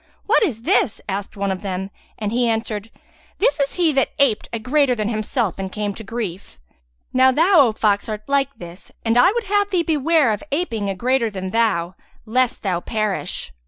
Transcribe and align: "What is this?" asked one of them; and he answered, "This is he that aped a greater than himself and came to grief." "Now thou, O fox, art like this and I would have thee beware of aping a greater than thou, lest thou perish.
"What 0.25 0.41
is 0.41 0.63
this?" 0.63 0.99
asked 1.07 1.37
one 1.37 1.51
of 1.51 1.61
them; 1.61 1.91
and 2.17 2.31
he 2.31 2.49
answered, 2.49 2.89
"This 3.37 3.59
is 3.59 3.73
he 3.73 3.91
that 3.93 4.09
aped 4.17 4.49
a 4.51 4.57
greater 4.57 4.95
than 4.95 5.09
himself 5.09 5.59
and 5.59 5.71
came 5.71 5.93
to 5.93 6.03
grief." 6.03 6.57
"Now 7.13 7.31
thou, 7.31 7.67
O 7.67 7.71
fox, 7.71 8.09
art 8.09 8.23
like 8.25 8.49
this 8.57 8.91
and 9.05 9.15
I 9.15 9.31
would 9.31 9.43
have 9.43 9.69
thee 9.69 9.83
beware 9.83 10.31
of 10.33 10.41
aping 10.51 10.89
a 10.89 10.95
greater 10.95 11.29
than 11.29 11.51
thou, 11.51 11.93
lest 12.25 12.63
thou 12.63 12.79
perish. 12.79 13.53